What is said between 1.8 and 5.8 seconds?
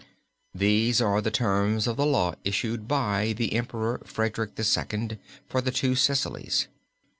of the law issued by the Emperor Frederick II. for the